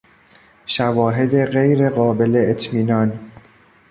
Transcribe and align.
شواهد 0.65 1.45
غیر 1.45 1.89
قابل 1.89 2.43
اطمینان 2.47 3.19